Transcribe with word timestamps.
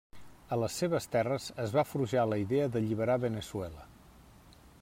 A 0.55 0.57
les 0.61 0.77
seves 0.83 1.07
terres 1.15 1.45
es 1.65 1.75
va 1.77 1.85
forjar 1.91 2.25
la 2.31 2.41
idea 2.47 2.73
d'alliberar 2.77 3.21
Veneçuela. 3.27 3.89